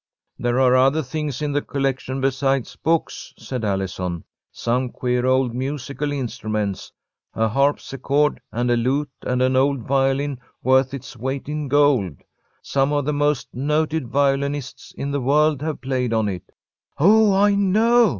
[0.39, 6.11] "There are other things in the collection besides books," said Allison "Some queer old musical
[6.11, 6.91] instruments,
[7.35, 12.15] a harpsichord and a lute, and an old violin worth its weight in gold.
[12.63, 16.51] Some of the most noted violinists in the world have played on it."
[16.97, 18.09] "Oh, I know!"